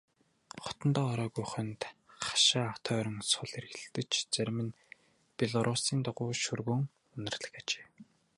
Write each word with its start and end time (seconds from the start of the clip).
Хотондоо 0.65 1.05
ороогүй 1.13 1.45
хоньд 1.51 1.81
хашаа 2.25 2.69
тойрон 2.85 3.17
сул 3.31 3.49
эргэлдэж 3.59 4.11
зарим 4.33 4.57
нь 4.67 4.77
белоруссын 5.37 5.99
дугуй 6.05 6.31
шөргөөн 6.43 6.83
үнэрлэх 7.15 7.53
ажээ. 7.59 7.85